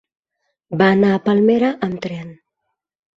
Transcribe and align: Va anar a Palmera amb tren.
Va 0.81 0.87
anar 0.93 1.11
a 1.17 1.21
Palmera 1.27 1.69
amb 1.89 2.01
tren. 2.07 2.33